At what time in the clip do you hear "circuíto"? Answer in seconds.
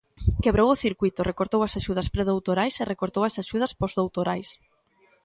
0.85-1.27